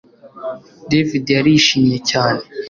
David 0.89 1.25
yarishimye 1.35 1.95
cyane 2.09 2.41